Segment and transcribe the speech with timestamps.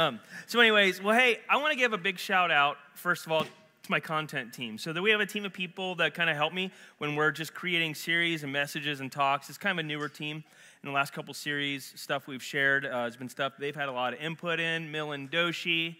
[0.00, 3.32] Um, so, anyways, well, hey, I want to give a big shout out, first of
[3.32, 4.78] all, to my content team.
[4.78, 7.32] So, that we have a team of people that kind of help me when we're
[7.32, 9.50] just creating series and messages and talks.
[9.50, 10.42] It's kind of a newer team.
[10.82, 13.92] In the last couple series, stuff we've shared uh, has been stuff they've had a
[13.92, 14.90] lot of input in.
[14.90, 15.96] Millen Doshi,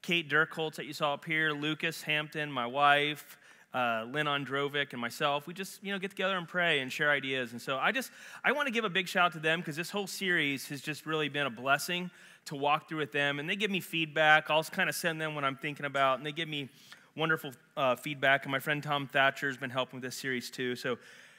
[0.00, 3.36] Kate Dirkholtz that you saw up here, Lucas Hampton, my wife,
[3.74, 7.10] uh, Lynn Androvic and myself, we just you know get together and pray and share
[7.10, 7.52] ideas.
[7.52, 8.12] And so I just
[8.42, 10.80] I want to give a big shout out to them because this whole series has
[10.80, 12.10] just really been a blessing
[12.46, 13.38] to walk through with them.
[13.38, 14.50] And they give me feedback.
[14.50, 16.68] I'll kind of send them what I'm thinking about, and they give me
[17.16, 18.44] wonderful uh, feedback.
[18.44, 20.76] And my friend Tom Thatcher has been helping with this series too.
[20.76, 20.98] So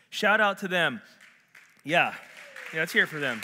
[0.09, 1.01] shout out to them.
[1.83, 2.13] Yeah,
[2.73, 3.41] yeah, let's hear for them.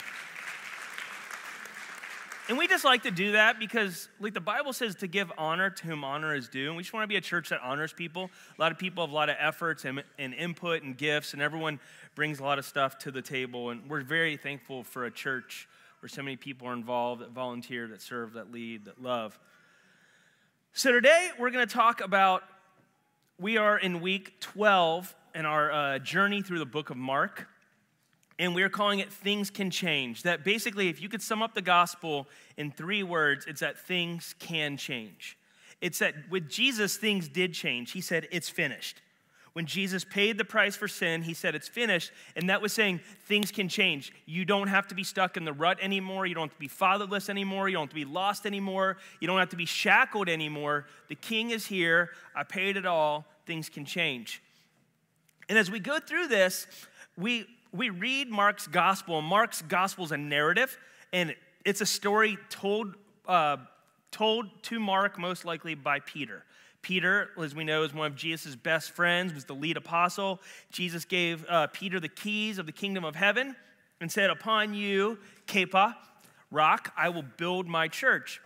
[2.48, 5.70] And we just like to do that because, like the Bible says, to give honor
[5.70, 6.66] to whom honor is due.
[6.66, 8.28] And we just want to be a church that honors people.
[8.58, 11.40] A lot of people have a lot of efforts and, and input and gifts, and
[11.40, 11.78] everyone
[12.16, 13.70] brings a lot of stuff to the table.
[13.70, 15.68] And we're very thankful for a church
[16.00, 19.38] where so many people are involved that volunteer, that serve, that lead, that love.
[20.72, 22.42] So today we're going to talk about,
[23.38, 27.48] we are in week 12 in our uh, journey through the book of Mark
[28.40, 30.22] and we're calling it Things Can Change.
[30.22, 34.34] That basically, if you could sum up the gospel in three words, it's that things
[34.38, 35.36] can change.
[35.82, 37.92] It's that with Jesus, things did change.
[37.92, 39.02] He said, It's finished.
[39.52, 42.12] When Jesus paid the price for sin, he said, It's finished.
[42.36, 44.12] And that was saying things can change.
[44.26, 46.26] You don't have to be stuck in the rut anymore.
[46.26, 47.68] You don't have to be fatherless anymore.
[47.68, 48.96] You don't have to be lost anymore.
[49.20, 50.86] You don't have to be shackled anymore.
[51.08, 52.10] The king is here.
[52.34, 53.26] I paid it all.
[53.46, 54.42] Things can change.
[55.48, 56.66] And as we go through this,
[57.16, 59.22] we we read Mark's gospel.
[59.22, 60.76] Mark's gospel is a narrative,
[61.12, 61.34] and
[61.64, 62.94] it's a story told,
[63.28, 63.58] uh,
[64.10, 66.44] told to Mark, most likely by Peter.
[66.82, 70.40] Peter, as we know, is one of Jesus' best friends, was the lead apostle.
[70.70, 73.54] Jesus gave uh, Peter the keys of the kingdom of heaven
[74.00, 75.94] and said, Upon you, Kepa,
[76.50, 78.40] rock, I will build my church.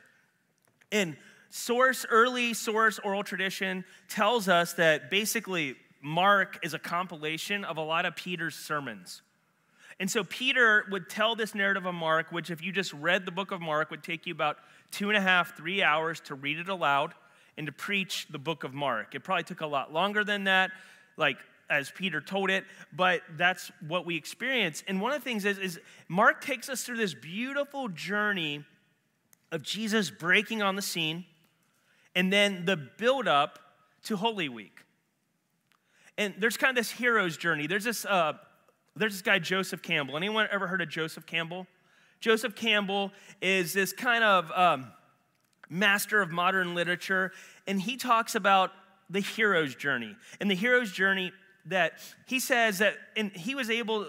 [0.91, 1.17] And
[1.51, 7.83] source, early source oral tradition tells us that basically Mark is a compilation of a
[7.83, 9.23] lot of Peter's sermons.
[10.01, 13.31] And so Peter would tell this narrative of Mark, which, if you just read the
[13.31, 14.57] book of Mark, would take you about
[14.91, 17.15] two and a half, three hours to read it aloud
[17.57, 19.15] and to preach the book of Mark.
[19.15, 20.71] It probably took a lot longer than that,
[21.17, 21.39] like
[21.71, 24.83] as Peter told it, but that's what we experience.
[24.87, 28.65] And one of the things is, is Mark takes us through this beautiful journey
[29.51, 31.25] of Jesus breaking on the scene
[32.15, 33.59] and then the build up
[34.05, 34.81] to Holy Week.
[36.17, 37.67] And there's kind of this hero's journey.
[37.67, 38.35] There's this, uh,
[38.95, 40.17] there's this guy, Joseph Campbell.
[40.17, 41.67] Anyone ever heard of Joseph Campbell?
[42.21, 43.11] Joseph Campbell
[43.43, 44.93] is this kind of um,
[45.69, 47.33] master of modern literature,
[47.67, 48.73] and he talks about
[49.11, 50.17] the hero's journey.
[50.41, 51.33] And the hero's journey
[51.67, 51.95] that
[52.27, 54.07] he says that, and he was able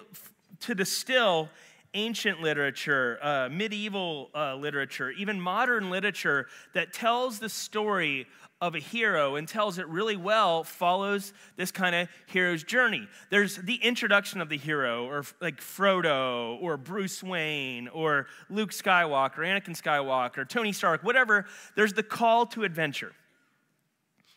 [0.61, 1.49] to distill
[1.93, 8.27] ancient literature, uh, medieval uh, literature, even modern literature that tells the story
[8.61, 13.07] of a hero and tells it really well follows this kind of hero's journey.
[13.29, 19.39] There's the introduction of the hero, or like Frodo, or Bruce Wayne, or Luke Skywalker,
[19.39, 21.45] Anakin Skywalker, Tony Stark, whatever.
[21.75, 23.11] There's the call to adventure.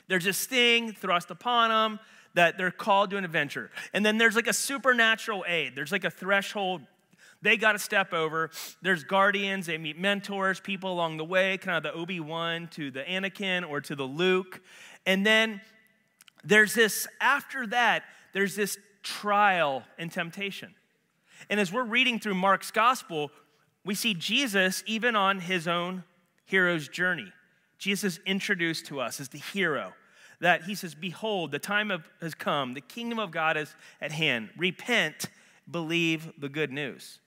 [0.09, 2.00] There's this thing thrust upon them
[2.35, 3.71] that they're called to an adventure.
[3.93, 6.83] And then there's like a supernatural aid, there's like a threshold
[7.43, 8.50] they got to step over.
[8.82, 12.91] There's guardians, they meet mentors, people along the way, kind of the Obi Wan to
[12.91, 14.60] the Anakin or to the Luke.
[15.06, 15.60] And then
[16.44, 20.75] there's this, after that, there's this trial and temptation.
[21.49, 23.31] And as we're reading through Mark's gospel,
[23.84, 26.05] we see Jesus even on his own
[26.44, 27.32] hero's journey.
[27.78, 29.93] Jesus introduced to us as the hero
[30.41, 34.12] that he says, Behold, the time of, has come, the kingdom of God is at
[34.12, 34.50] hand.
[34.56, 35.26] Repent,
[35.70, 37.20] believe the good news.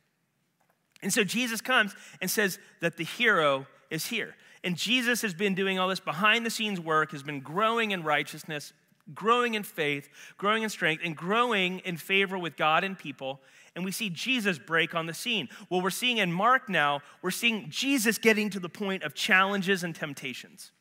[1.02, 4.36] And so Jesus comes and says that the hero is here.
[4.64, 8.04] And Jesus has been doing all this behind the scenes work, has been growing in
[8.04, 8.74] righteousness,
[9.14, 10.08] growing in faith,
[10.38, 13.42] growing in strength, and growing in favor with God and people.
[13.76, 15.50] And we see Jesus break on the scene.
[15.70, 19.84] Well, we're seeing in Mark now, we're seeing Jesus getting to the point of challenges
[19.84, 20.72] and temptations.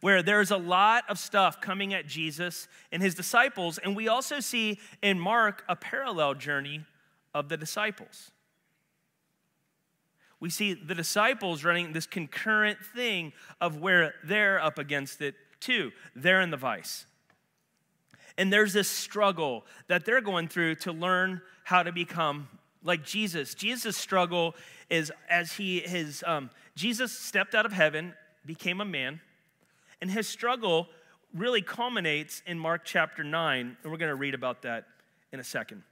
[0.00, 3.78] Where there's a lot of stuff coming at Jesus and his disciples.
[3.78, 6.86] And we also see in Mark a parallel journey
[7.34, 8.30] of the disciples
[10.40, 15.90] we see the disciples running this concurrent thing of where they're up against it too.
[16.14, 17.06] They're in the vice.
[18.36, 22.48] And there's this struggle that they're going through to learn how to become
[22.84, 23.54] like Jesus.
[23.54, 24.54] Jesus' struggle
[24.88, 28.14] is as he his um, Jesus stepped out of heaven,
[28.46, 29.20] became a man,
[30.00, 30.86] and his struggle
[31.34, 34.84] really culminates in Mark chapter 9, and we're going to read about that
[35.32, 35.82] in a second.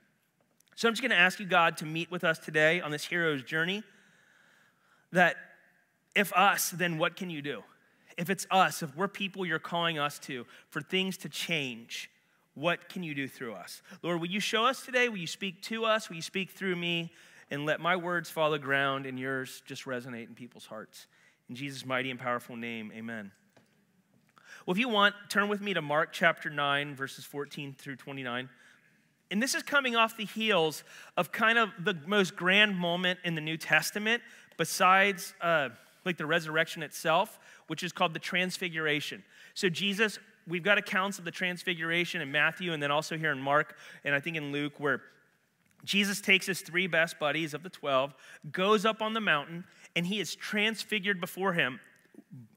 [0.77, 3.05] So I'm just going to ask you, God, to meet with us today on this
[3.05, 3.83] hero's journey
[5.17, 5.37] that
[6.15, 7.63] if us, then what can you do?
[8.17, 12.11] If it's us, if we're people you're calling us to for things to change,
[12.55, 13.83] what can you do through us?
[14.03, 15.09] Lord, will you show us today?
[15.09, 16.09] Will you speak to us?
[16.09, 17.13] Will you speak through me?
[17.51, 21.07] And let my words fall the ground and yours just resonate in people's hearts.
[21.49, 23.31] In Jesus' mighty and powerful name, amen.
[24.65, 28.49] Well, if you want, turn with me to Mark chapter 9, verses 14 through 29.
[29.31, 30.85] And this is coming off the heels
[31.17, 34.23] of kind of the most grand moment in the New Testament,
[34.57, 35.71] besides uh,
[36.05, 39.23] like the resurrection itself, which is called the Transfiguration.
[39.55, 43.41] So, Jesus, we've got accounts of the Transfiguration in Matthew and then also here in
[43.41, 45.03] Mark and I think in Luke, where
[45.85, 48.15] Jesus takes his three best buddies of the 12,
[48.51, 49.65] goes up on the mountain,
[49.95, 51.81] and he is transfigured before him,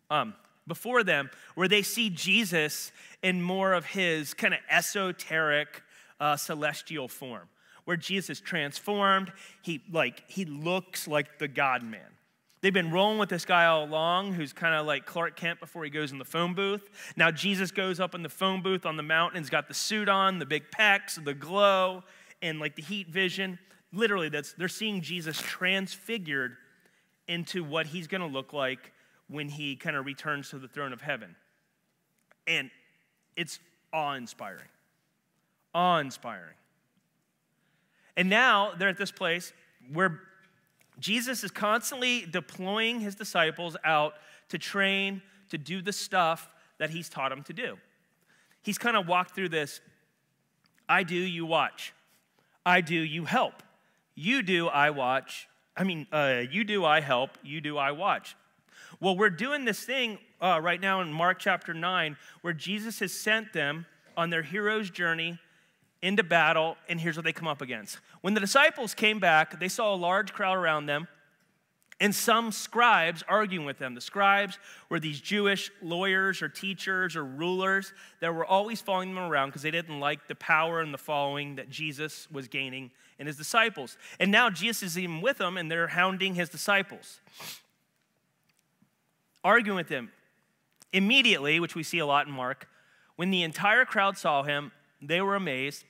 [0.10, 0.34] um,
[0.68, 2.92] before them, where they see Jesus
[3.22, 5.84] in more of his kind of esoteric
[6.20, 7.48] uh, celestial form,
[7.90, 9.34] where Jesus is transformed.
[9.64, 12.06] He like he looks like the God man.
[12.62, 15.84] They've been rolling with this guy all along who's kind of like Clark Kent before
[15.86, 16.88] he goes in the phone booth.
[17.18, 20.08] Now Jesus goes up in the phone booth on the mountain he's got the suit
[20.08, 22.04] on, the big pecs, the glow,
[22.44, 23.58] and like the heat vision.
[23.92, 26.58] Literally, that's they're seeing Jesus transfigured
[27.28, 28.94] into what he's going to look like
[29.30, 31.36] when he kind of returns to the throne of heaven.
[32.46, 32.70] And
[33.36, 33.58] it's
[33.92, 34.70] awe inspiring.
[35.74, 36.54] Awe inspiring.
[38.20, 39.54] And now they're at this place
[39.94, 40.20] where
[41.00, 44.16] Jesus is constantly deploying his disciples out
[44.50, 45.22] to train,
[45.52, 46.50] to do the stuff
[46.80, 47.78] that he's taught them to do.
[48.62, 49.80] He's kind of walked through this
[50.90, 51.94] I do, you watch.
[52.66, 53.64] I do, you help.
[54.16, 55.48] You do, I watch.
[55.78, 57.38] I mean, uh, you do, I help.
[57.42, 58.36] You do, I watch.
[59.00, 63.14] Well, we're doing this thing uh, right now in Mark chapter 9 where Jesus has
[63.14, 63.86] sent them
[64.18, 65.40] on their hero's journey
[66.02, 68.00] into battle, and here's what they come up against.
[68.22, 71.08] When the disciples came back, they saw a large crowd around them
[72.02, 73.94] and some scribes arguing with them.
[73.94, 74.58] The scribes
[74.90, 79.64] were these Jewish lawyers or teachers or rulers that were always following them around because
[79.64, 83.98] they didn't like the power and the following that Jesus was gaining in his disciples.
[84.20, 87.20] And now Jesus is even with them and they're hounding his disciples,
[89.44, 90.12] arguing with them.
[90.94, 92.68] Immediately, which we see a lot in Mark,
[93.18, 94.72] when the entire crowd saw him,
[95.02, 95.84] they were amazed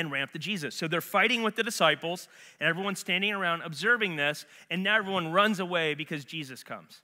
[0.00, 0.74] and ran up to Jesus.
[0.74, 5.32] So they're fighting with the disciples, and everyone's standing around observing this, and now everyone
[5.32, 7.02] runs away because Jesus comes.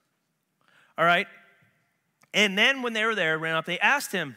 [0.97, 1.27] All right?
[2.33, 4.35] And then when they were there, ran up, they asked him,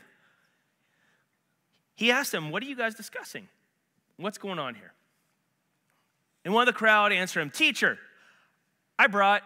[1.95, 3.49] he asked them, What are you guys discussing?
[4.17, 4.93] What's going on here?
[6.45, 7.99] And one of the crowd answered him, Teacher,
[8.99, 9.43] I brought,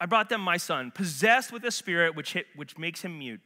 [0.00, 3.40] I brought them my son, possessed with a spirit which, hit, which makes him mute.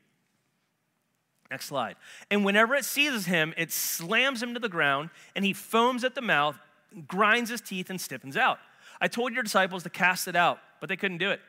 [1.50, 1.96] Next slide.
[2.30, 6.14] And whenever it seizes him, it slams him to the ground, and he foams at
[6.14, 6.58] the mouth,
[7.06, 8.58] grinds his teeth, and stiffens out.
[9.00, 11.40] I told your disciples to cast it out, but they couldn't do it.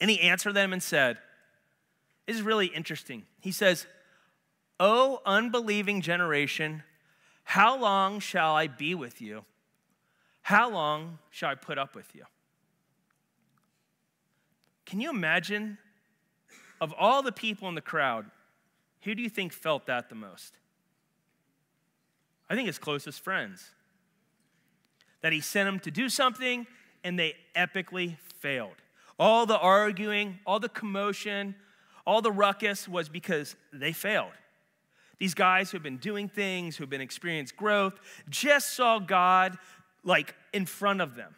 [0.00, 1.18] And he answered them and said,
[2.26, 3.24] This is really interesting.
[3.40, 3.86] He says,
[4.80, 6.82] O unbelieving generation,
[7.44, 9.44] how long shall I be with you?
[10.42, 12.24] How long shall I put up with you?
[14.84, 15.78] Can you imagine
[16.80, 18.26] of all the people in the crowd,
[19.04, 20.54] who do you think felt that the most?
[22.48, 23.70] I think his closest friends.
[25.22, 26.66] That he sent them to do something
[27.02, 28.76] and they epically failed.
[29.18, 31.54] All the arguing, all the commotion,
[32.06, 34.32] all the ruckus was because they failed.
[35.18, 37.94] These guys who have been doing things, who have been experienced growth,
[38.28, 39.56] just saw God
[40.02, 41.34] like in front of them.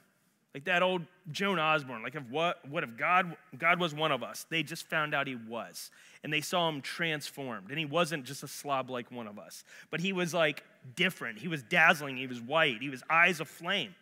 [0.56, 4.22] Like that old Joan Osborne, like if what, what if God, God was one of
[4.22, 4.46] us?
[4.48, 5.90] They just found out he was.
[6.25, 7.68] And they saw him transformed.
[7.68, 11.40] And he wasn't just a slob like one of us, but he was like different.
[11.40, 12.16] He was dazzling.
[12.16, 12.80] He was white.
[12.80, 13.94] He was eyes of flame.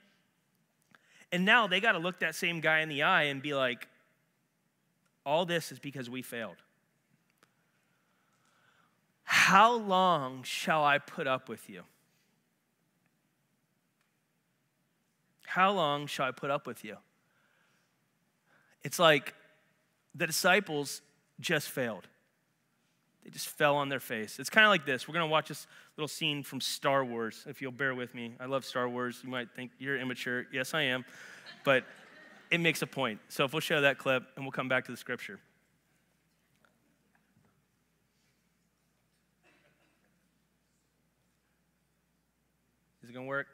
[1.32, 3.88] And now they got to look that same guy in the eye and be like,
[5.26, 6.62] all this is because we failed.
[9.24, 11.82] How long shall I put up with you?
[15.46, 16.96] How long shall I put up with you?
[18.82, 19.34] It's like
[20.14, 21.00] the disciples
[21.40, 22.06] just failed.
[23.24, 24.38] They just fell on their face.
[24.38, 25.08] It's kind of like this.
[25.08, 28.34] We're going to watch this little scene from Star Wars, if you'll bear with me.
[28.38, 29.20] I love Star Wars.
[29.24, 30.46] You might think you're immature.
[30.52, 31.06] Yes, I am.
[31.64, 31.84] But
[32.50, 33.20] it makes a point.
[33.28, 35.40] So if we'll show that clip and we'll come back to the scripture.
[43.02, 43.46] Is it going to work?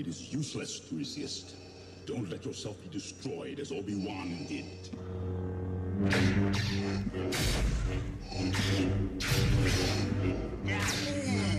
[0.00, 1.54] it is useless to resist.
[2.06, 4.64] Don't let yourself be destroyed as Obi-Wan did.
[10.64, 11.49] There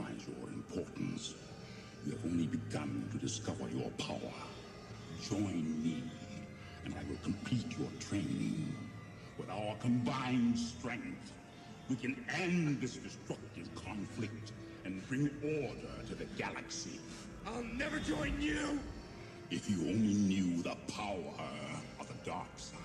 [0.00, 1.34] realize your importance.
[2.04, 4.32] You have only begun to discover your power.
[5.22, 6.02] Join me,
[6.84, 8.74] and I will complete your training.
[9.38, 11.32] With our combined strength,
[11.88, 14.52] we can end this destructive conflict
[14.84, 17.00] and bring order to the galaxy.
[17.46, 18.78] I'll never join you!
[19.50, 21.34] If you only knew the power
[21.98, 22.78] of the dark side.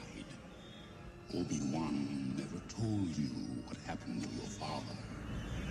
[1.34, 3.30] Obi-Wan never told you
[3.66, 4.96] what happened to your father.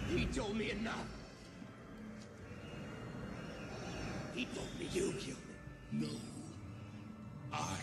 [0.09, 1.24] He told me enough.
[4.35, 5.37] He told me you killed him.
[5.93, 6.09] No.
[7.53, 7.79] I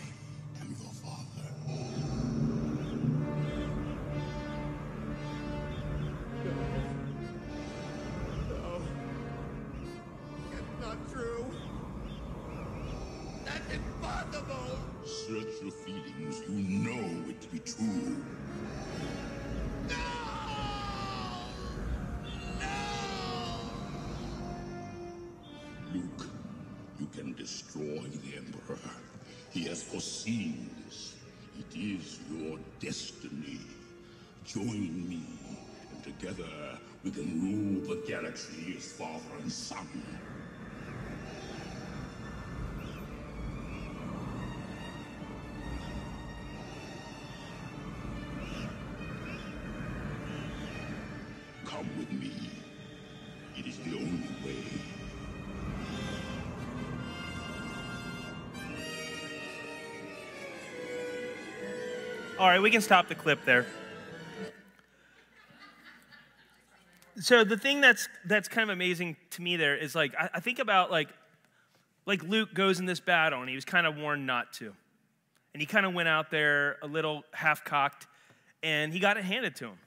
[31.74, 33.60] It is your destiny.
[34.44, 35.22] Join me,
[35.90, 36.44] and together
[37.02, 39.88] we can rule the galaxy as father and son.
[62.52, 63.64] Right, we can stop the clip there.
[67.18, 70.40] So the thing that's that's kind of amazing to me there is like I, I
[70.40, 71.08] think about like
[72.04, 74.74] like Luke goes in this battle and he was kind of warned not to.
[75.54, 78.06] And he kind of went out there a little half cocked
[78.62, 79.78] and he got it handed to him.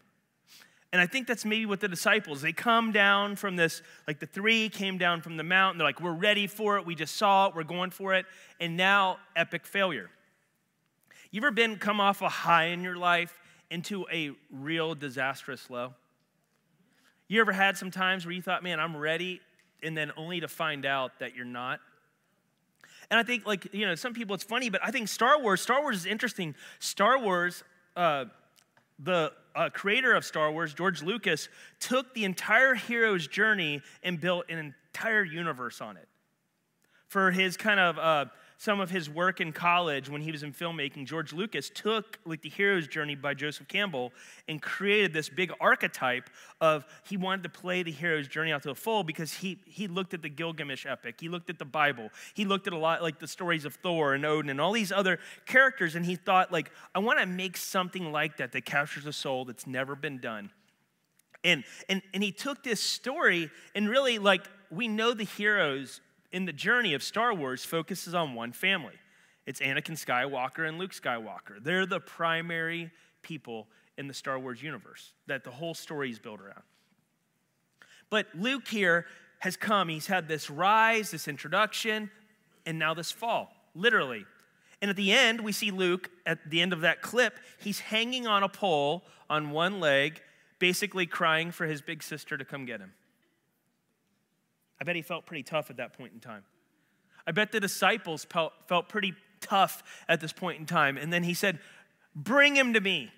[0.92, 4.26] And I think that's maybe what the disciples, they come down from this, like the
[4.26, 5.78] three came down from the mountain.
[5.78, 6.86] They're like, we're ready for it.
[6.88, 7.56] We just saw it.
[7.56, 8.26] We're going for it.
[8.60, 10.10] And now, epic failure.
[11.36, 13.38] You ever been come off a high in your life
[13.70, 15.94] into a real disastrous low?
[17.28, 19.42] You ever had some times where you thought, man, I'm ready,
[19.84, 21.82] and then only to find out that you're not?
[23.12, 25.60] And I think, like, you know, some people it's funny, but I think Star Wars,
[25.60, 26.56] Star Wars is interesting.
[26.80, 27.66] Star Wars,
[27.98, 28.26] uh,
[29.00, 31.50] the uh, creator of Star Wars, George Lucas,
[31.82, 36.08] took the entire hero's journey and built an entire universe on it.
[37.10, 38.26] For his kind of, uh,
[38.58, 42.42] some of his work in college when he was in filmmaking, George Lucas took like
[42.42, 44.14] the hero's journey by Joseph Campbell
[44.48, 46.30] and created this big archetype
[46.62, 49.88] of he wanted to play the hero's journey out to the full because he he
[49.88, 53.02] looked at the Gilgamesh epic, he looked at the Bible, he looked at a lot
[53.02, 56.52] like the stories of Thor and Odin and all these other characters, and he thought
[56.52, 60.20] like I want to make something like that that captures a soul that's never been
[60.20, 60.52] done.
[61.46, 66.02] And, and, and he took this story and really like we know the heroes
[66.36, 68.96] in the journey of Star Wars focuses on one family.
[69.46, 71.64] It's Anakin Skywalker and Luke Skywalker.
[71.64, 76.42] They're the primary people in the Star Wars universe that the whole story is built
[76.42, 76.64] around.
[78.10, 79.06] But Luke here
[79.40, 82.12] has come, he's had this rise, this introduction,
[82.66, 84.26] and now this fall, literally.
[84.82, 88.28] And at the end, we see Luke, at the end of that clip, he's hanging
[88.28, 90.22] on a pole on one leg,
[90.60, 92.92] basically crying for his big sister to come get him.
[94.80, 96.44] I bet he felt pretty tough at that point in time.
[97.28, 100.98] I bet the disciples felt, pretty tough at this point in time.
[100.98, 101.60] And then he said,
[102.16, 103.12] Bring him to me.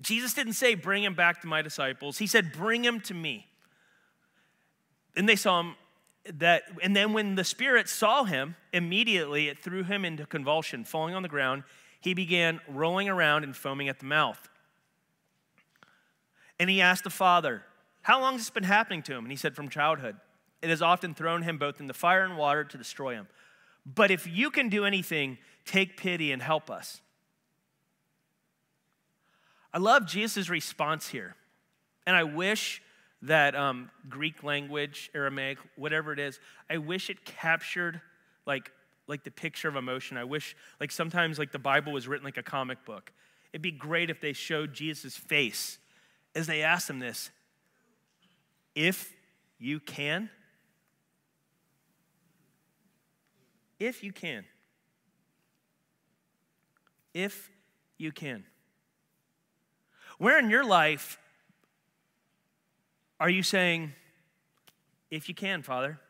[0.00, 2.18] Jesus didn't say, Bring him back to my disciples.
[2.18, 3.46] He said, Bring him to me.
[5.16, 5.76] And they saw him
[6.38, 11.14] that, and then when the Spirit saw him, immediately it threw him into convulsion, falling
[11.14, 11.64] on the ground.
[12.00, 14.48] He began rolling around and foaming at the mouth.
[16.58, 17.62] And he asked the Father,
[18.02, 19.24] How long has this been happening to him?
[19.24, 20.16] And he said, From childhood.
[20.64, 23.28] It has often thrown him both in the fire and water to destroy him.
[23.84, 27.02] But if you can do anything, take pity and help us.
[29.74, 31.36] I love Jesus' response here.
[32.06, 32.80] And I wish
[33.20, 36.40] that um, Greek language, Aramaic, whatever it is,
[36.70, 38.00] I wish it captured
[38.46, 38.72] like,
[39.06, 40.16] like the picture of emotion.
[40.16, 43.12] I wish, like sometimes like the Bible was written like a comic book.
[43.52, 45.76] It'd be great if they showed Jesus' face
[46.34, 47.28] as they asked him this.
[48.74, 49.12] If
[49.58, 50.30] you can,
[53.78, 54.44] if you can,
[57.12, 57.50] if
[57.98, 58.44] you can,
[60.18, 61.18] where in your life
[63.20, 63.92] are you saying,
[65.10, 66.00] if you can, Father?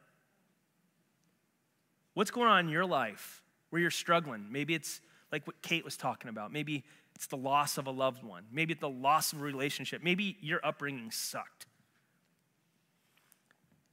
[2.15, 4.47] What's going on in your life where you're struggling?
[4.51, 5.01] Maybe it's
[5.33, 6.53] like what Kate was talking about.
[6.53, 8.45] Maybe it's the loss of a loved one.
[8.53, 10.03] Maybe it's the loss of a relationship.
[10.03, 11.67] Maybe your upbringing sucked.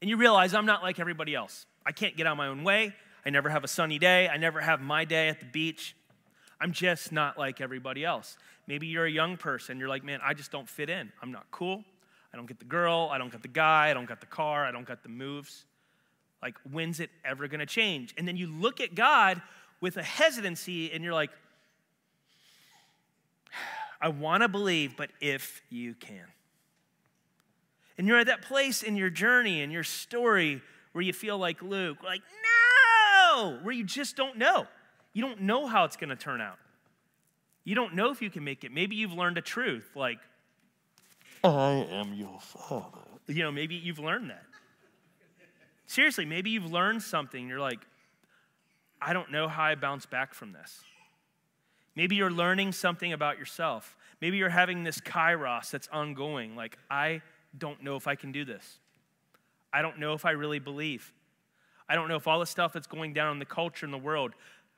[0.02, 1.66] And you realize I'm not like everybody else.
[1.86, 2.94] I can't get out of my own way.
[3.26, 4.28] I never have a sunny day.
[4.28, 5.96] I never have my day at the beach.
[6.60, 8.38] I'm just not like everybody else.
[8.68, 9.80] Maybe you're a young person.
[9.80, 11.12] You're like, man, I just don't fit in.
[11.22, 11.84] I'm not cool.
[12.34, 13.10] I don't get the girl.
[13.12, 13.90] I don't get the guy.
[13.90, 14.66] I don't get the car.
[14.66, 15.66] I don't get the moves.
[16.42, 18.14] Like, when's it ever going to change?
[18.18, 19.42] And then you look at God
[19.80, 21.32] with a hesitancy and you're like,
[24.00, 26.26] I want to believe, but if you can.
[27.98, 30.62] And you're at that place in your journey and your story
[30.94, 32.61] where you feel like Luke, like, no,
[33.62, 34.68] where you just don't know.
[35.14, 36.58] You don't know how it's going to turn out.
[37.64, 38.72] You don't know if you can make it.
[38.72, 40.20] Maybe you've learned a truth like,
[41.44, 43.00] I am your father.
[43.28, 44.44] You know, maybe you've learned that.
[45.86, 47.48] Seriously, maybe you've learned something.
[47.48, 47.80] You're like,
[49.02, 50.82] I don't know how I bounce back from this.
[51.96, 53.98] Maybe you're learning something about yourself.
[54.22, 56.56] Maybe you're having this kairos that's ongoing.
[56.56, 57.22] Like, I
[57.58, 58.80] don't know if I can do this.
[59.74, 61.12] I don't know if I really believe.
[61.92, 63.98] I don't know if all the stuff that's going down in the culture in the
[63.98, 64.32] world,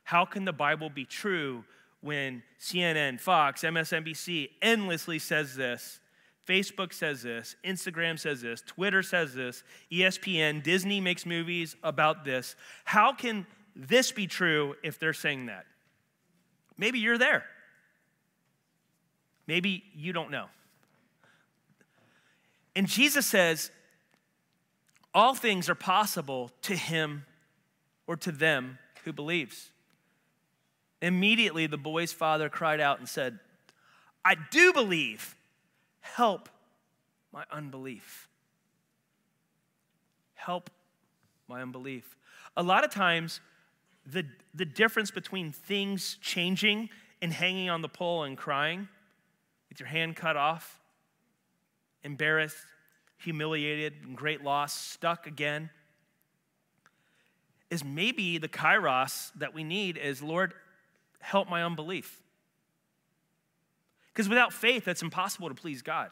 [0.03, 1.63] how can the Bible be true
[2.01, 6.00] when CNN, Fox, MSNBC endlessly says this?
[6.48, 12.55] Facebook says this, Instagram says this, Twitter says this, ESPN, Disney makes movies about this.
[12.84, 15.67] How can this be true if they're saying that?
[16.79, 17.46] Maybe you're there.
[19.45, 20.47] Maybe you don't know.
[22.76, 23.69] And Jesus says,
[25.13, 27.26] all things are possible to him
[28.08, 29.71] or to them who believes.
[31.02, 33.39] Immediately, the boy's father cried out and said,
[34.26, 35.36] I do believe.
[35.99, 36.49] Help
[37.32, 38.28] my unbelief.
[40.34, 40.69] Help
[41.47, 42.17] my unbelief.
[42.56, 43.41] A lot of times,
[44.06, 46.89] the, the difference between things changing
[47.21, 48.88] and hanging on the pole and crying
[49.69, 50.80] with your hand cut off
[52.04, 52.65] embarrassed,
[53.23, 55.69] humiliated, in great loss, stuck again,
[57.69, 60.53] is maybe the kairos that we need is, Lord,
[61.19, 62.21] help my unbelief.
[64.13, 66.12] Because without faith, it's impossible to please God.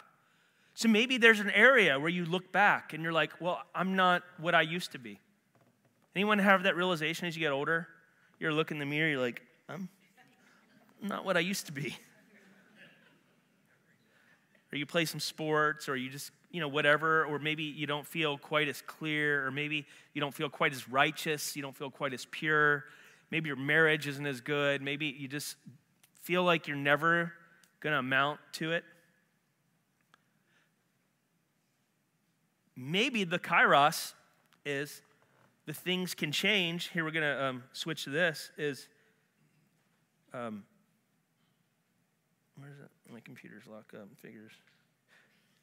[0.74, 4.24] So maybe there's an area where you look back and you're like, well, I'm not
[4.38, 5.20] what I used to be.
[6.16, 7.88] Anyone have that realization as you get older?
[8.40, 9.90] You're looking in the mirror, you're like, I'm
[11.02, 11.96] not what I used to be
[14.72, 18.06] or you play some sports, or you just, you know, whatever, or maybe you don't
[18.06, 21.90] feel quite as clear, or maybe you don't feel quite as righteous, you don't feel
[21.90, 22.86] quite as pure.
[23.32, 24.82] Maybe your marriage isn't as good.
[24.82, 25.56] Maybe you just
[26.22, 27.34] feel like you're never
[27.80, 28.84] going to amount to it.
[32.76, 34.14] Maybe the kairos
[34.66, 35.02] is
[35.66, 36.90] the things can change.
[36.90, 38.52] Here we're going to um, switch to this.
[38.58, 38.88] Is
[40.34, 40.64] um,
[42.58, 43.14] where is it?
[43.14, 44.08] My computer's locked up.
[44.22, 44.54] Figures.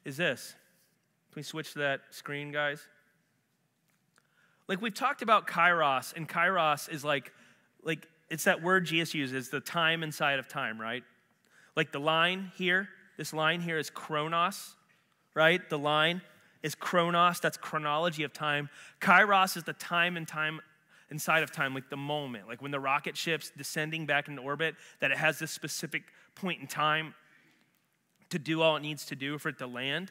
[0.05, 0.55] Is this?
[1.33, 2.81] Can we switch to that screen, guys?
[4.67, 7.33] Like we've talked about kairos, and kairos is like,
[7.83, 11.03] like it's that word Jesus uses, the time inside of time, right?
[11.77, 14.77] Like the line here, this line here is chronos,
[15.35, 15.69] right?
[15.71, 16.21] The line
[16.63, 18.69] is chronos, that's chronology of time.
[19.01, 20.61] Kairos is the time and time
[21.11, 24.75] inside of time, like the moment, like when the rocket ship's descending back into orbit,
[25.01, 26.03] that it has this specific
[26.35, 27.15] point in time
[28.31, 30.11] to do all it needs to do for it to land.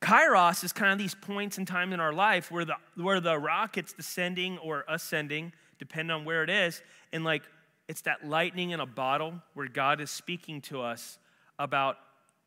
[0.00, 3.36] Kairos is kind of these points in time in our life where the, where the
[3.38, 6.82] rocket's descending or ascending, depending on where it is,
[7.12, 7.42] and like
[7.88, 11.18] it's that lightning in a bottle where God is speaking to us
[11.58, 11.96] about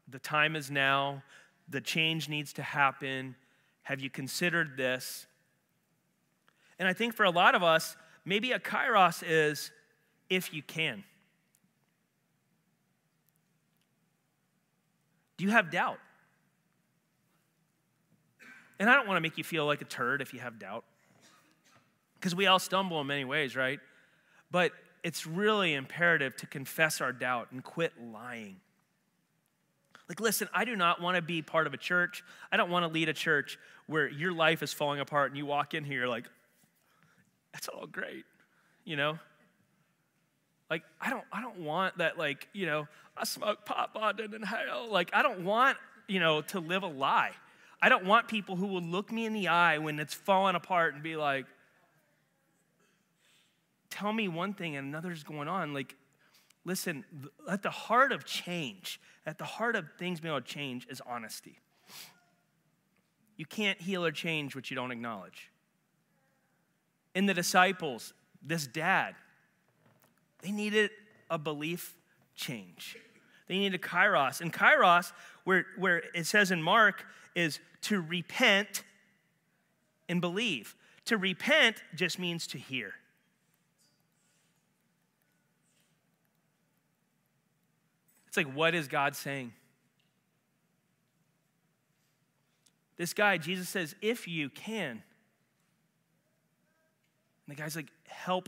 [0.07, 1.23] the time is now,
[1.67, 3.35] the change needs to happen.
[3.83, 5.25] Have you considered this?
[6.79, 9.71] And I think for a lot of us, maybe a kairos is
[10.29, 11.03] if you can.
[15.37, 15.97] Do you have doubt?
[18.81, 20.83] And I don't want to make you feel like a turd if you have doubt,
[22.15, 23.79] because we all stumble in many ways, right?
[24.49, 24.71] But
[25.03, 28.55] it's really imperative to confess our doubt and quit lying.
[30.09, 32.23] Like, listen, I do not want to be part of a church.
[32.51, 35.45] I don't want to lead a church where your life is falling apart and you
[35.45, 36.25] walk in here like,
[37.53, 38.25] that's all great,
[38.83, 39.19] you know?
[40.71, 44.41] Like, I don't, I don't want that, like, you know, I smoke pot bonded in
[44.41, 44.87] hell.
[44.89, 47.33] Like, I don't want, you know, to live a lie.
[47.81, 50.93] I don't want people who will look me in the eye when it's falling apart
[50.93, 51.45] and be like,
[53.89, 55.73] tell me one thing and another's going on.
[55.73, 55.95] Like,
[56.63, 57.03] listen,
[57.49, 61.01] at the heart of change, at the heart of things being able to change is
[61.05, 61.57] honesty.
[63.35, 65.49] You can't heal or change what you don't acknowledge.
[67.15, 68.13] In the disciples,
[68.43, 69.15] this dad,
[70.41, 70.91] they needed
[71.29, 71.95] a belief
[72.35, 72.97] change.
[73.47, 74.41] They needed kairos.
[74.41, 75.11] And kairos,
[75.43, 78.83] where, where it says in Mark, is to repent
[80.09, 80.75] and believe.
[81.05, 82.93] To repent just means to hear.
[88.27, 89.51] It's like, what is God saying?
[92.97, 94.91] This guy, Jesus says, if you can.
[94.91, 95.01] And
[97.47, 98.47] the guy's like, help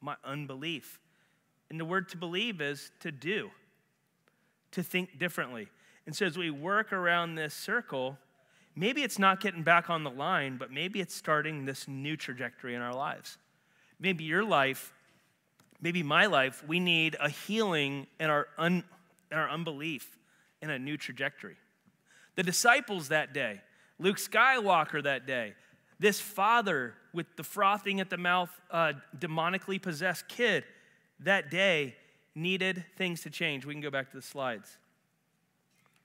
[0.00, 1.00] my unbelief.
[1.68, 3.50] And the word to believe is to do,
[4.70, 5.68] to think differently.
[6.08, 8.16] And so as we work around this circle,
[8.74, 12.74] maybe it's not getting back on the line, but maybe it's starting this new trajectory
[12.74, 13.36] in our lives.
[14.00, 14.94] Maybe your life,
[15.82, 18.84] maybe my life, we need a healing in our, un,
[19.30, 20.16] in our unbelief
[20.62, 21.56] in a new trajectory.
[22.36, 23.60] The disciples that day,
[23.98, 25.52] Luke Skywalker that day,
[26.00, 30.64] this father with the frothing at the mouth, uh, demonically possessed kid
[31.20, 31.96] that day
[32.34, 33.66] needed things to change.
[33.66, 34.78] We can go back to the slides.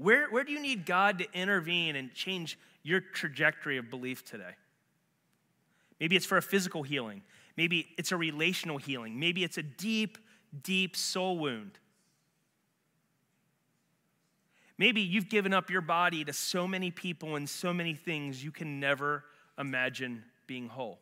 [0.03, 4.51] Where, where do you need God to intervene and change your trajectory of belief today?
[5.97, 7.21] Maybe it's for a physical healing.
[7.55, 9.17] Maybe it's a relational healing.
[9.17, 10.17] Maybe it's a deep,
[10.61, 11.79] deep soul wound.
[14.77, 18.51] Maybe you've given up your body to so many people and so many things you
[18.51, 19.23] can never
[19.57, 20.99] imagine being whole.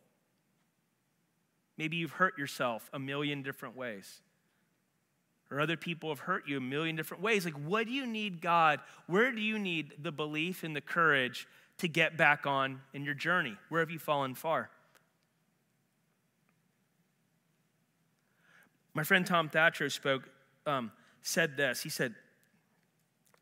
[1.75, 4.21] Maybe you've hurt yourself a million different ways.
[5.51, 7.43] Or other people have hurt you a million different ways.
[7.43, 8.79] Like, what do you need, God?
[9.07, 11.45] Where do you need the belief and the courage
[11.79, 13.57] to get back on in your journey?
[13.67, 14.69] Where have you fallen far?
[18.93, 20.29] My friend Tom Thatcher spoke,
[20.65, 21.81] um, said this.
[21.83, 22.15] He said,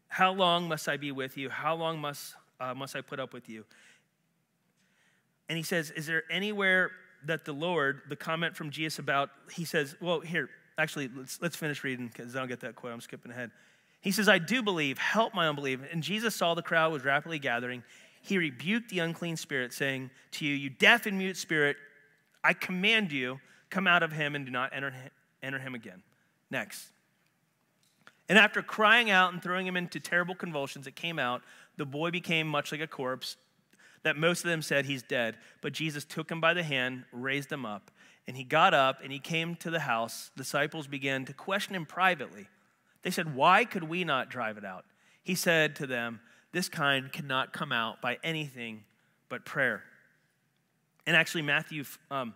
[0.07, 1.49] How long must I be with you?
[1.49, 3.65] How long must, uh, must I put up with you?
[5.47, 6.91] And he says, Is there anywhere
[7.25, 11.55] that the Lord, the comment from Jesus about, he says, Well, here, actually, let's, let's
[11.55, 12.93] finish reading because I don't get that quote.
[12.93, 13.51] I'm skipping ahead.
[14.01, 15.81] He says, I do believe, help my unbelief.
[15.91, 17.83] And Jesus saw the crowd was rapidly gathering.
[18.21, 21.77] He rebuked the unclean spirit, saying to you, You deaf and mute spirit,
[22.43, 23.39] I command you,
[23.69, 24.93] come out of him and do not enter,
[25.43, 26.01] enter him again.
[26.49, 26.87] Next.
[28.29, 31.41] And after crying out and throwing him into terrible convulsions, it came out.
[31.77, 33.37] The boy became much like a corpse
[34.03, 35.35] that most of them said he's dead.
[35.61, 37.91] But Jesus took him by the hand, raised him up,
[38.29, 40.29] and he got up and he came to the house.
[40.37, 42.45] Disciples began to question him privately.
[43.01, 44.85] They said, Why could we not drive it out?
[45.23, 46.19] He said to them,
[46.51, 48.83] This kind cannot come out by anything
[49.29, 49.81] but prayer.
[51.07, 52.35] And actually, Matthew, um,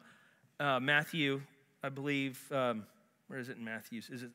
[0.59, 1.43] uh, Matthew,
[1.83, 2.87] I believe, um,
[3.27, 4.09] where is it in Matthew's?
[4.09, 4.31] Is it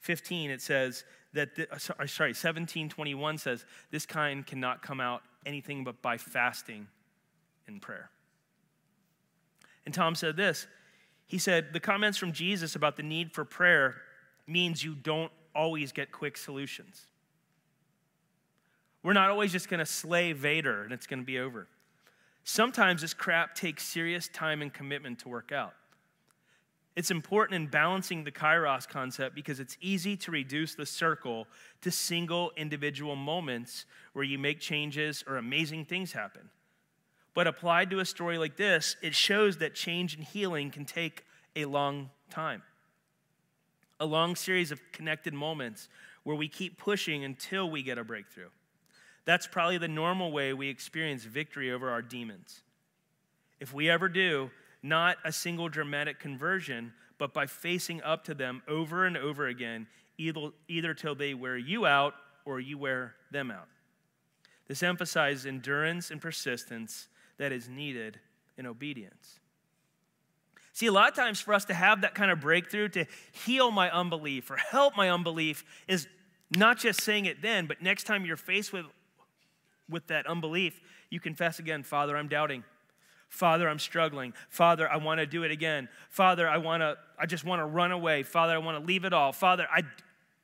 [0.00, 0.50] 15?
[0.50, 5.82] It says that, the, uh, sorry, 17, 21 says, This kind cannot come out anything
[5.82, 6.88] but by fasting
[7.66, 8.10] and prayer.
[9.86, 10.66] And Tom said this
[11.30, 13.94] he said, The comments from Jesus about the need for prayer
[14.48, 17.06] means you don't always get quick solutions.
[19.04, 21.68] We're not always just going to slay Vader and it's going to be over.
[22.42, 25.74] Sometimes this crap takes serious time and commitment to work out.
[26.96, 31.46] It's important in balancing the kairos concept because it's easy to reduce the circle
[31.82, 36.50] to single individual moments where you make changes or amazing things happen.
[37.34, 41.24] But applied to a story like this, it shows that change and healing can take
[41.54, 42.62] a long time.
[44.00, 45.88] A long series of connected moments
[46.22, 48.48] where we keep pushing until we get a breakthrough.
[49.24, 52.62] That's probably the normal way we experience victory over our demons.
[53.60, 54.50] If we ever do,
[54.82, 59.86] not a single dramatic conversion, but by facing up to them over and over again,
[60.16, 62.14] either, either till they wear you out
[62.44, 63.68] or you wear them out.
[64.66, 67.08] This emphasizes endurance and persistence
[67.40, 68.20] that is needed
[68.58, 69.40] in obedience.
[70.74, 73.70] See, a lot of times for us to have that kind of breakthrough, to heal
[73.70, 76.06] my unbelief or help my unbelief, is
[76.54, 78.84] not just saying it then, but next time you're faced with,
[79.88, 82.62] with that unbelief, you confess again, Father, I'm doubting.
[83.30, 84.34] Father, I'm struggling.
[84.50, 85.88] Father, I want to do it again.
[86.10, 88.22] Father, I want to I just want to run away.
[88.22, 89.32] Father, I want to leave it all.
[89.32, 89.82] Father, I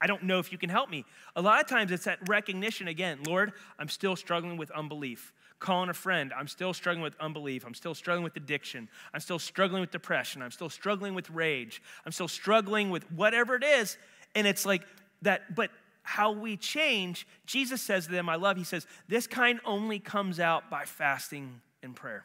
[0.01, 1.05] I don't know if you can help me.
[1.35, 3.19] A lot of times it's that recognition again.
[3.27, 5.33] Lord, I'm still struggling with unbelief.
[5.59, 7.65] Calling a friend, I'm still struggling with unbelief.
[7.65, 8.89] I'm still struggling with addiction.
[9.15, 10.43] I'm still struggling with depression.
[10.43, 11.83] I'm still struggling with rage.
[12.05, 13.97] I'm still struggling with whatever it is.
[14.35, 14.83] And it's like
[15.23, 15.71] that, but
[16.03, 20.39] how we change, Jesus says to them, I love, he says, this kind only comes
[20.39, 22.25] out by fasting and prayer.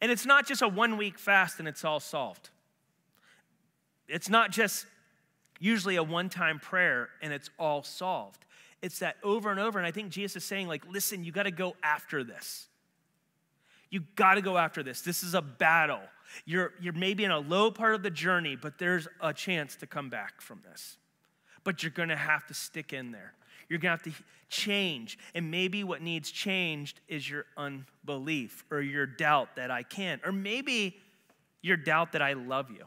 [0.00, 2.50] And it's not just a one week fast and it's all solved.
[4.08, 4.86] It's not just
[5.60, 8.44] usually a one time prayer and it's all solved.
[8.82, 9.78] It's that over and over.
[9.78, 12.66] And I think Jesus is saying, like, listen, you got to go after this.
[13.90, 15.02] You got to go after this.
[15.02, 16.00] This is a battle.
[16.44, 19.86] You're, you're maybe in a low part of the journey, but there's a chance to
[19.86, 20.96] come back from this.
[21.62, 23.34] But you're going to have to stick in there.
[23.68, 25.18] You're going to have to change.
[25.34, 30.32] And maybe what needs changed is your unbelief or your doubt that I can, or
[30.32, 30.96] maybe
[31.60, 32.86] your doubt that I love you.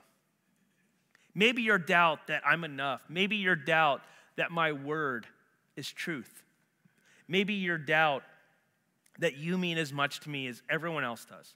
[1.34, 3.01] Maybe your doubt that I'm enough.
[3.10, 4.01] Maybe your doubt
[4.38, 5.27] that my word
[5.75, 6.43] is truth.
[7.27, 8.23] Maybe your doubt
[9.19, 11.55] that you mean as much to me as everyone else does.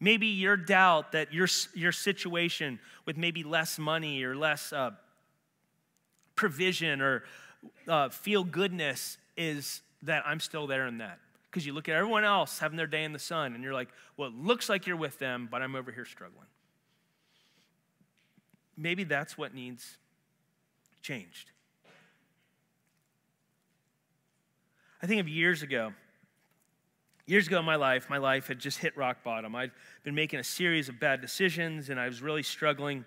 [0.00, 4.92] Maybe your doubt that your, your situation with maybe less money or less uh,
[6.36, 7.24] provision or
[7.88, 11.18] uh, feel goodness is that I'm still there in that.
[11.50, 13.88] Because you look at everyone else having their day in the sun and you're like,
[14.16, 16.46] well, it looks like you're with them, but I'm over here struggling.
[18.76, 19.96] Maybe that's what needs
[21.02, 21.50] changed.
[25.00, 25.92] I think of years ago.
[27.26, 29.54] Years ago in my life, my life had just hit rock bottom.
[29.54, 29.70] I'd
[30.02, 33.04] been making a series of bad decisions and I was really struggling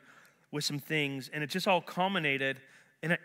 [0.51, 1.29] with some things.
[1.33, 2.61] And it just all culminated.
[3.01, 3.17] And I,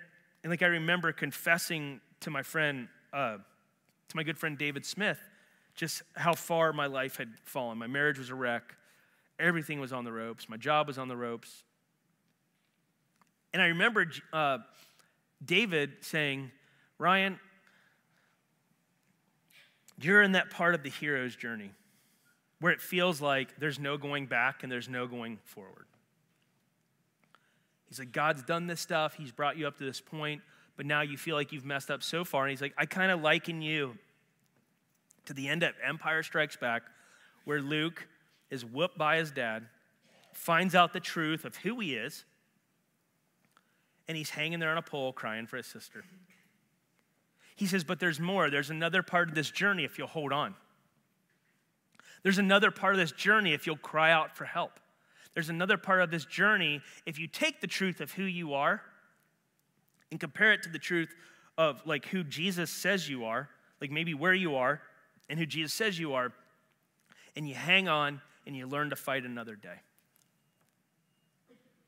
[0.42, 3.37] and like I remember confessing to my friend, uh,
[4.09, 5.18] to my good friend David Smith,
[5.74, 7.79] just how far my life had fallen.
[7.79, 8.74] My marriage was a wreck.
[9.38, 10.48] Everything was on the ropes.
[10.48, 11.62] My job was on the ropes.
[13.52, 14.59] And I remember uh,
[15.44, 16.50] David saying,
[16.98, 17.38] Ryan,
[20.00, 21.70] you're in that part of the hero's journey
[22.61, 25.87] where it feels like there's no going back and there's no going forward.
[27.88, 29.14] He's like, God's done this stuff.
[29.14, 30.42] He's brought you up to this point,
[30.76, 32.44] but now you feel like you've messed up so far.
[32.44, 33.96] And he's like, I kind of liken you
[35.26, 36.82] to the end of Empire Strikes Back,
[37.44, 38.06] where Luke
[38.50, 39.66] is whooped by his dad,
[40.32, 42.24] finds out the truth of who he is,
[44.09, 46.04] and he's hanging there on a pole crying for his sister.
[47.57, 48.51] He says, But there's more.
[48.51, 50.55] There's another part of this journey if you'll hold on.
[52.23, 54.79] There's another part of this journey if you'll cry out for help.
[55.35, 58.83] There's another part of this journey if you take the truth of who you are
[60.11, 61.14] and compare it to the truth
[61.59, 63.49] of like who Jesus says you are,
[63.81, 64.81] like maybe where you are
[65.29, 66.33] and who Jesus says you are,
[67.37, 69.81] and you hang on and you learn to fight another day.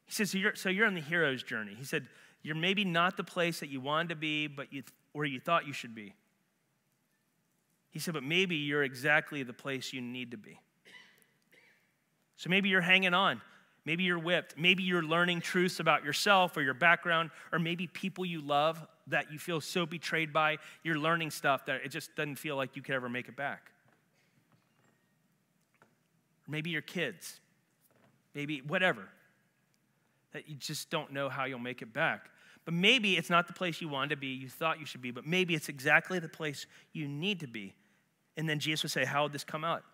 [0.07, 1.74] He says, so you're, so you're on the hero's journey.
[1.76, 2.09] He said,
[2.42, 4.83] You're maybe not the place that you wanted to be, but you,
[5.18, 6.14] where you thought you should be.
[7.90, 10.61] He said, But maybe you're exactly the place you need to be.
[12.37, 13.40] So maybe you're hanging on.
[13.85, 14.57] Maybe you're whipped.
[14.57, 19.33] Maybe you're learning truths about yourself or your background, or maybe people you love that
[19.33, 20.59] you feel so betrayed by.
[20.85, 23.72] You're learning stuff that it just doesn't feel like you could ever make it back.
[26.46, 27.40] Maybe your kids.
[28.35, 29.09] Maybe whatever.
[30.33, 32.31] That you just don't know how you'll make it back.
[32.68, 35.11] But maybe it's not the place you wanted to be, you thought you should be,
[35.11, 37.72] but maybe it's exactly the place you need to be.
[38.37, 39.85] And then Jesus would say, How would this come out?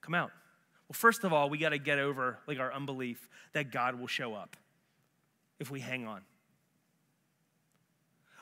[0.00, 0.32] Come out.
[0.88, 4.08] Well, first of all, we got to get over like our unbelief that God will
[4.08, 4.56] show up
[5.60, 6.22] if we hang on.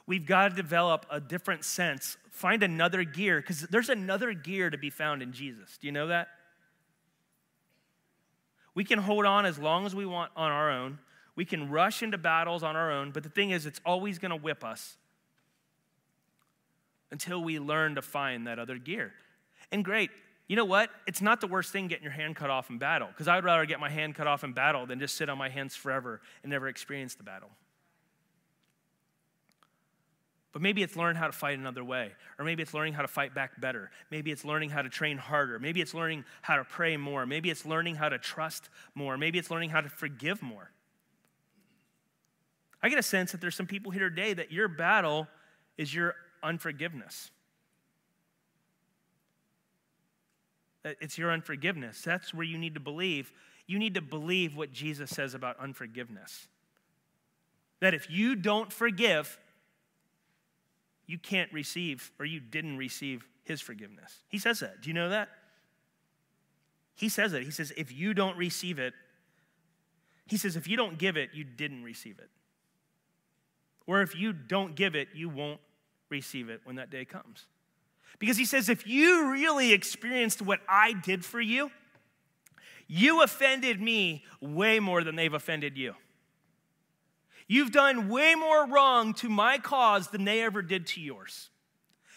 [0.07, 4.78] We've got to develop a different sense, find another gear, because there's another gear to
[4.78, 5.76] be found in Jesus.
[5.78, 6.28] Do you know that?
[8.74, 11.00] We can hold on as long as we want on our own.
[11.38, 14.33] We can rush into battles on our own, but the thing is, it's always going
[14.33, 14.96] to whip us
[17.12, 19.12] until we learn to find that other gear.
[19.70, 20.11] And great,
[20.48, 20.90] you know what?
[21.07, 23.44] It's not the worst thing getting your hand cut off in battle, because I would
[23.44, 26.20] rather get my hand cut off in battle than just sit on my hands forever
[26.42, 27.51] and never experience the battle.
[30.51, 32.11] But maybe it's learning how to fight another way.
[32.37, 33.92] Or maybe it's learning how to fight back better.
[34.11, 35.61] Maybe it's learning how to train harder.
[35.61, 37.27] Maybe it's learning how to pray more.
[37.27, 39.16] Maybe it's learning how to trust more.
[39.16, 40.72] Maybe it's learning how to forgive more.
[42.82, 45.26] I get a sense that there's some people here today that your battle
[45.76, 47.30] is your unforgiveness.
[50.84, 52.00] It's your unforgiveness.
[52.02, 53.32] That's where you need to believe.
[53.66, 56.48] You need to believe what Jesus says about unforgiveness.
[57.80, 59.38] That if you don't forgive,
[61.06, 64.22] you can't receive or you didn't receive his forgiveness.
[64.28, 64.80] He says that.
[64.82, 65.28] Do you know that?
[66.94, 67.42] He says it.
[67.42, 68.94] He says, if you don't receive it,
[70.26, 72.28] he says, if you don't give it, you didn't receive it.
[73.88, 75.61] Or if you don't give it, you won't
[76.11, 77.46] receive it when that day comes.
[78.18, 81.70] Because he says, if you really experienced what I did for you,
[82.87, 85.94] you offended me way more than they've offended you.
[87.46, 91.48] You've done way more wrong to my cause than they ever did to yours.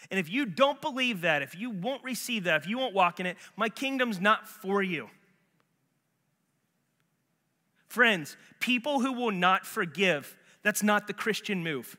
[0.10, 3.22] And if you don't believe that, if you won't receive that, if you won't walk
[3.22, 5.10] in it, my kingdom's not for you.
[7.88, 11.98] Friends, people who will not forgive, that's not the Christian move.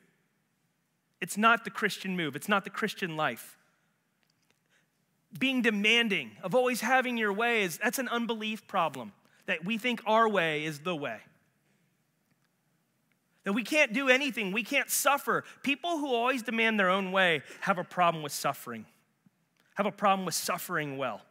[1.21, 3.57] It's not the Christian move, it's not the Christian life.
[5.39, 9.13] Being demanding of always having your way is that's an unbelief problem.
[9.45, 11.19] That we think our way is the way.
[13.43, 15.43] That we can't do anything, we can't suffer.
[15.63, 18.85] People who always demand their own way have a problem with suffering,
[19.75, 21.21] have a problem with suffering well.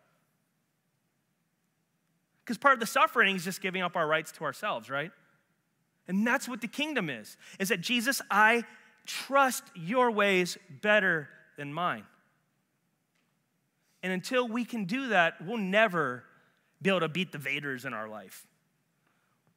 [2.45, 5.13] Because part of the suffering is just giving up our rights to ourselves, right?
[6.09, 7.37] And that's what the kingdom is.
[7.59, 8.65] Is that Jesus, I
[9.07, 12.05] trust your ways better than mine.
[14.03, 16.25] And until we can do that, we'll never
[16.81, 18.47] be able to beat the Vaders in our life.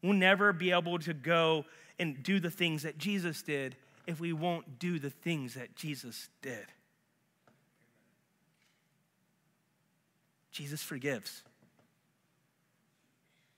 [0.04, 1.66] We'll never be able to go
[1.98, 6.30] and do the things that Jesus did if we won't do the things that Jesus
[6.44, 6.66] did.
[10.52, 11.44] Jesus forgives.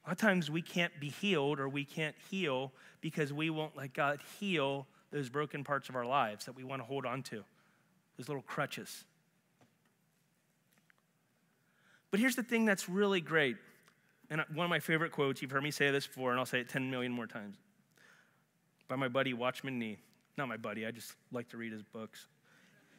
[0.07, 3.75] A lot of times we can't be healed or we can't heal because we won't
[3.75, 7.21] let God heal those broken parts of our lives that we want to hold on
[7.23, 7.43] to,
[8.17, 9.03] those little crutches.
[12.09, 13.57] But here's the thing that's really great.
[14.29, 16.61] And one of my favorite quotes, you've heard me say this before, and I'll say
[16.61, 17.57] it 10 million more times,
[18.87, 19.97] by my buddy Watchman Nee.
[20.37, 22.27] Not my buddy, I just like to read his books.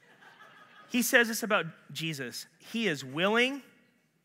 [0.91, 3.63] he says this about Jesus He is willing,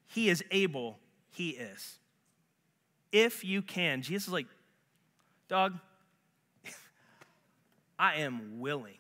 [0.05, 0.99] He is able,
[1.31, 1.99] He is.
[3.13, 4.01] If you can.
[4.01, 4.47] Jesus is like,
[5.47, 5.77] dog,
[7.99, 8.97] I am willing.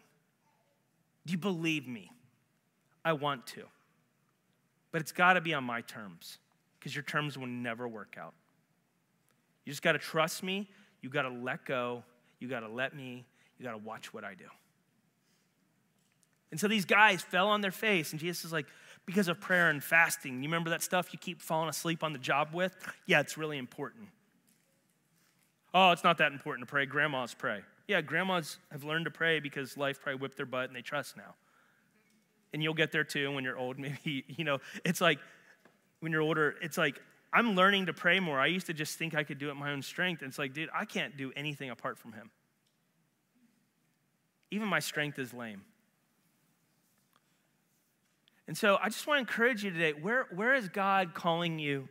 [1.25, 2.11] Do you believe me?
[3.03, 3.63] I want to.
[4.91, 6.37] But it's got to be on my terms
[6.79, 8.35] because your terms will never work out.
[9.65, 10.69] You just got to trust me.
[11.01, 12.03] You got to let go.
[12.39, 13.25] You got to let me.
[13.57, 14.45] You got to watch what I do.
[16.51, 18.67] And so these guys fell on their face, and Jesus is like,
[19.05, 20.35] because of prayer and fasting.
[20.37, 22.75] You remember that stuff you keep falling asleep on the job with?
[23.05, 24.07] Yeah, it's really important.
[25.73, 26.85] Oh, it's not that important to pray.
[26.85, 27.61] Grandmas pray.
[27.87, 31.17] Yeah, grandmas have learned to pray because life probably whipped their butt and they trust
[31.17, 31.35] now.
[32.53, 33.79] And you'll get there too when you're old.
[33.79, 35.19] Maybe, you know, it's like
[35.99, 37.01] when you're older, it's like
[37.33, 38.39] I'm learning to pray more.
[38.39, 40.21] I used to just think I could do it my own strength.
[40.21, 42.29] And it's like, dude, I can't do anything apart from Him.
[44.51, 45.63] Even my strength is lame.
[48.47, 51.87] And so I just want to encourage you today where, where is God calling you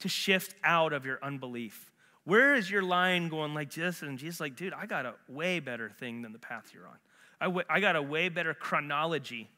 [0.00, 1.90] to shift out of your unbelief?
[2.24, 4.02] Where is your line going like this?
[4.02, 6.96] And Jesus like, dude, I got a way better thing than the path you're on.
[7.40, 9.50] I, w- I got a way better chronology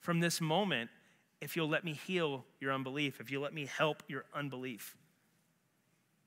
[0.00, 0.90] from this moment
[1.40, 4.96] if you'll let me heal your unbelief, if you'll let me help your unbelief.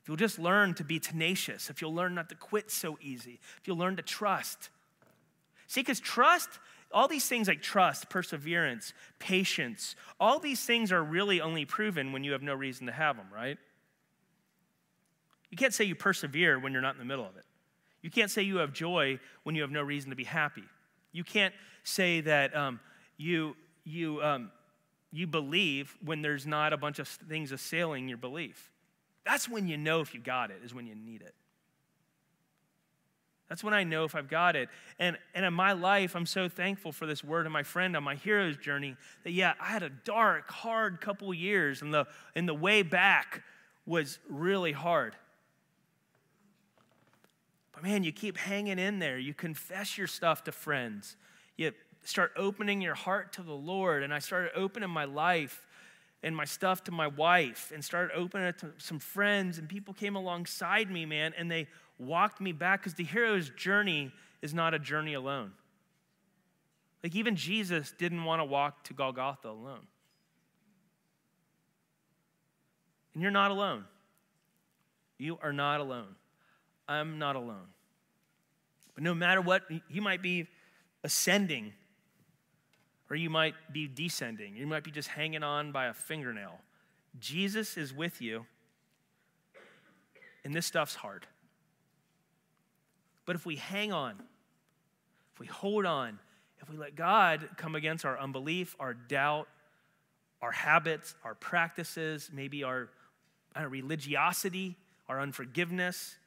[0.01, 3.39] If you'll just learn to be tenacious, if you'll learn not to quit so easy,
[3.59, 4.69] if you'll learn to trust.
[5.65, 6.49] See, because trust,
[6.91, 12.23] all these things like trust, perseverance, patience, all these things are really only proven when
[12.23, 13.57] you have no reason to have them, right?
[15.49, 17.45] You can't say you persevere when you're not in the middle of it.
[18.01, 20.63] You can't say you have joy when you have no reason to be happy.
[21.11, 22.79] You can't say that um,
[23.17, 24.51] you, you, um,
[25.11, 28.71] you believe when there's not a bunch of things assailing your belief.
[29.25, 31.33] That's when you know if you got it, is when you need it.
[33.49, 34.69] That's when I know if I've got it.
[34.99, 38.03] And, and in my life, I'm so thankful for this word of my friend on
[38.03, 42.05] my hero's journey that, yeah, I had a dark, hard couple years, and the,
[42.35, 43.43] and the way back
[43.85, 45.15] was really hard.
[47.71, 49.17] But man, you keep hanging in there.
[49.17, 51.15] You confess your stuff to friends.
[51.55, 51.71] You
[52.03, 54.03] start opening your heart to the Lord.
[54.03, 55.65] And I started opening my life
[56.23, 59.59] and my stuff to my wife and started opening it to some friends.
[59.59, 61.67] And people came alongside me, man, and they
[61.99, 65.51] walked me back because the hero's journey is not a journey alone.
[67.03, 69.87] Like even Jesus didn't want to walk to Golgotha alone.
[73.13, 73.85] And you're not alone.
[75.17, 76.15] You are not alone.
[76.87, 77.67] I'm not alone.
[78.93, 80.47] But no matter what, you might be
[81.03, 81.73] ascending
[83.09, 84.55] or you might be descending.
[84.55, 86.59] You might be just hanging on by a fingernail.
[87.19, 88.45] Jesus is with you,
[90.43, 91.25] and this stuff's hard.
[93.27, 94.15] But if we hang on,
[95.33, 96.17] if we hold on,
[96.59, 99.47] if we let God come against our unbelief, our doubt,
[100.41, 102.89] our habits, our practices, maybe our,
[103.69, 104.77] religiosity,
[105.09, 106.17] our unforgiveness,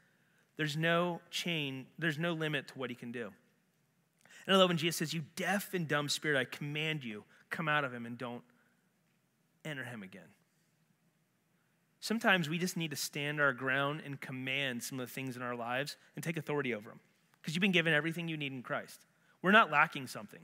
[0.57, 3.31] there's no chain, there's no limit to what he can do.
[4.47, 7.69] And I love when Jesus says, You deaf and dumb spirit, I command you, come
[7.69, 8.43] out of him and don't
[9.65, 10.23] enter him again.
[12.01, 15.43] Sometimes we just need to stand our ground and command some of the things in
[15.43, 17.01] our lives and take authority over them.
[17.41, 19.07] because you've been given everything you need in Christ.
[19.43, 20.41] We're not lacking something.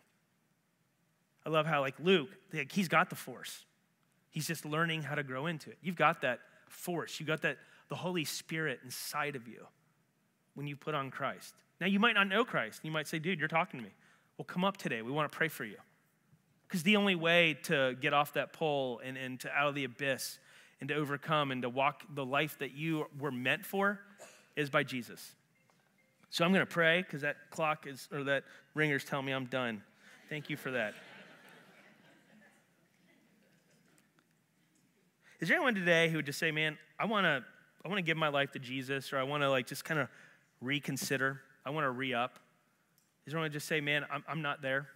[1.45, 3.65] I love how, like Luke, like, he's got the force.
[4.31, 5.79] He's just learning how to grow into it.
[5.83, 7.21] You've got that force.
[7.21, 9.67] You got that the Holy Spirit inside of you
[10.55, 11.55] when you put on Christ.
[11.81, 12.81] Now you might not know Christ.
[12.83, 13.93] You might say, "Dude, you're talking to me."
[14.37, 15.03] Well, come up today.
[15.03, 15.77] We want to pray for you.
[16.67, 19.85] Because the only way to get off that pole and, and to out of the
[19.85, 20.39] abyss
[20.81, 24.01] and to overcome and to walk the life that you were meant for
[24.57, 25.35] is by Jesus.
[26.31, 29.47] So I'm going to pray because that clock is, or that ringer's telling me I'm
[29.47, 29.83] done.
[30.29, 30.95] Thank you for that.
[35.41, 37.45] Is there anyone today who would just say, man, I want to
[37.85, 40.01] I want to give my life to Jesus or I want to like just kind
[40.01, 40.09] of
[40.61, 41.41] reconsider.
[41.65, 42.41] I want to re-up.
[43.27, 44.89] Is there anyone just say, man, I'm, I'm not there?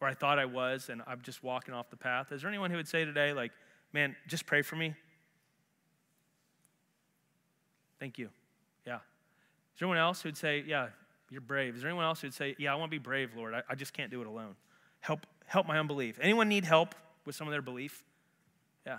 [0.00, 2.32] Or I thought I was and I'm just walking off the path.
[2.32, 3.52] Is there anyone who would say today, like,
[3.92, 4.94] man, just pray for me?
[7.98, 8.28] Thank you.
[8.86, 8.96] Yeah.
[8.96, 9.00] Is
[9.80, 10.88] there anyone else who'd say, yeah,
[11.30, 11.74] you're brave?
[11.74, 13.54] Is there anyone else who'd say, yeah, I want to be brave, Lord.
[13.54, 14.54] I, I just can't do it alone.
[15.00, 16.18] Help, help my unbelief.
[16.20, 18.04] Anyone need help with some of their belief?
[18.86, 18.98] Yeah.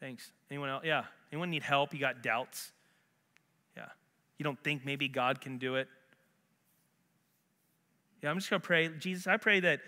[0.00, 0.30] Thanks.
[0.50, 0.82] Anyone else?
[0.84, 1.04] Yeah.
[1.32, 1.92] Anyone need help?
[1.94, 2.72] You got doubts?
[3.76, 3.86] Yeah.
[4.38, 5.88] You don't think maybe God can do it?
[8.22, 8.88] Yeah, I'm just going to pray.
[8.88, 9.80] Jesus, I pray that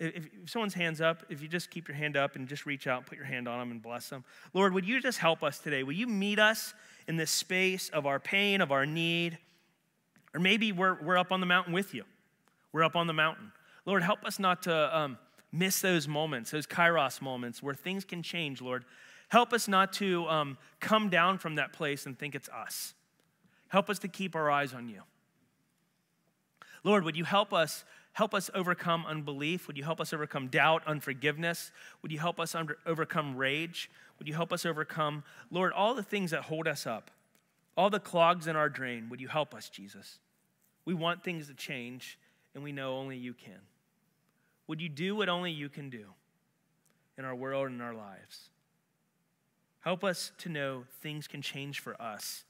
[0.00, 2.86] if, if, someone's hands up, if you just keep your hand up and just reach
[2.86, 4.24] out put your hand on them and bless them.
[4.54, 5.82] Lord, would you just help us today?
[5.82, 6.74] Will you meet us
[7.06, 9.38] in this space of our pain, of our need?
[10.34, 12.04] Or maybe we're, we're up on the mountain with you.
[12.72, 13.52] We're up on the mountain.
[13.84, 15.18] Lord, help us not to um,
[15.52, 18.84] miss those moments, those kairos moments where things can change, Lord.
[19.28, 22.94] Help us not to um, come down from that place and think it's us.
[23.68, 25.02] Help us to keep our eyes on you.
[26.82, 29.66] Lord, would you help us help us overcome unbelief?
[29.66, 31.70] Would you help us overcome doubt, unforgiveness?
[32.02, 33.90] Would you help us under, overcome rage?
[34.18, 37.10] Would you help us overcome, Lord, all the things that hold us up,
[37.76, 39.08] all the clogs in our drain?
[39.08, 40.18] Would you help us, Jesus?
[40.84, 42.18] We want things to change,
[42.54, 43.60] and we know only you can.
[44.66, 46.06] Would you do what only you can do
[47.16, 48.50] in our world and in our lives?
[49.80, 52.44] Help us to know things can change for us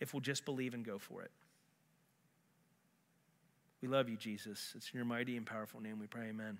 [0.00, 1.30] if we'll just believe and go for it.
[3.84, 4.72] We love you, Jesus.
[4.74, 6.56] It's in your mighty and powerful name we pray, amen.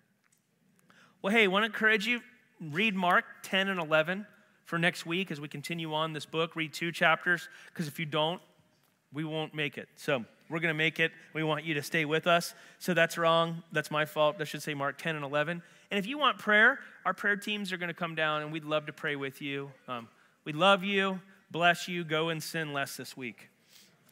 [1.22, 2.20] Well, hey, I want to encourage you,
[2.61, 4.27] read Mark 10 and 11
[4.66, 6.55] for next week as we continue on this book.
[6.55, 8.43] Read two chapters, because if you don't,
[9.14, 9.89] we won't make it.
[9.97, 11.12] So we're going to make it.
[11.33, 12.55] We want you to stay with us.
[12.79, 13.62] So that's wrong.
[13.72, 14.37] That's my fault.
[14.39, 15.62] I should say Mark 10 and 11.
[15.91, 18.66] And if you want prayer, our prayer teams are going to come down and we'd
[18.66, 19.70] love to pray with you.
[19.89, 20.09] Um,
[20.45, 21.22] we love you.
[21.51, 22.05] Bless you.
[22.05, 23.49] Go and sin less this week.